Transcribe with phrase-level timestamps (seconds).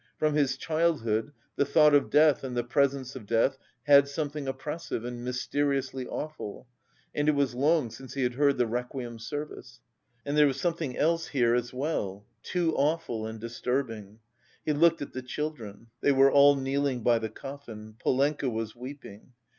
[0.17, 5.05] From his childhood the thought of death and the presence of death had something oppressive
[5.05, 6.67] and mysteriously awful;
[7.13, 9.79] and it was long since he had heard the requiem service.
[10.25, 14.17] And there was something else here as well, too awful and disturbing.
[14.65, 19.33] He looked at the children: they were all kneeling by the coffin; Polenka was weeping.